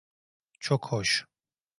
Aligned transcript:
Çok 0.59 0.91
hoş. 0.91 1.25